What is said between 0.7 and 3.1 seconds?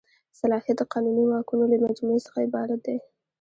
د قانوني واکونو له مجموعې څخه عبارت دی.